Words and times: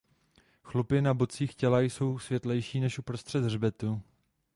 Chlupy 0.63 1.01
na 1.01 1.13
bocích 1.13 1.55
těla 1.55 1.81
jsou 1.81 2.19
světlejší 2.19 2.79
než 2.79 2.99
uprostřed 2.99 3.43
hřbetu. 3.43 4.01